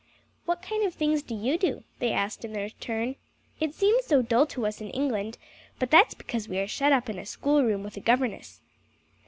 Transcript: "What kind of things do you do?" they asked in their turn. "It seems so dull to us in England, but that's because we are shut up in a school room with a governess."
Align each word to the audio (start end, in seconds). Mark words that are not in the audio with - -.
"What 0.45 0.63
kind 0.63 0.83
of 0.83 0.95
things 0.95 1.21
do 1.21 1.35
you 1.35 1.59
do?" 1.59 1.83
they 1.99 2.11
asked 2.11 2.43
in 2.43 2.53
their 2.53 2.71
turn. 2.71 3.17
"It 3.59 3.75
seems 3.75 4.03
so 4.03 4.23
dull 4.23 4.47
to 4.47 4.65
us 4.65 4.81
in 4.81 4.89
England, 4.89 5.37
but 5.77 5.91
that's 5.91 6.15
because 6.15 6.49
we 6.49 6.57
are 6.57 6.65
shut 6.67 6.91
up 6.91 7.07
in 7.07 7.19
a 7.19 7.25
school 7.27 7.63
room 7.63 7.83
with 7.83 7.97
a 7.97 8.01
governess." 8.01 8.61